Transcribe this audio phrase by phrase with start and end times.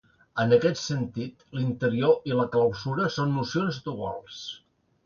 [0.43, 4.43] En aquest sentit, l'interior i la clausura són nocions duals.